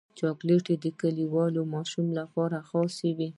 [0.19, 3.29] چاکلېټ د کلیوال ماشوم لپاره خاص وي.